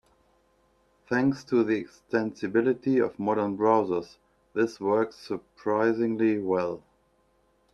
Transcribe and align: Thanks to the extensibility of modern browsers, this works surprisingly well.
Thanks 1.09 1.43
to 1.43 1.63
the 1.63 1.83
extensibility 1.83 2.99
of 3.05 3.19
modern 3.19 3.55
browsers, 3.55 4.17
this 4.55 4.79
works 4.79 5.15
surprisingly 5.15 6.39
well. 6.39 6.81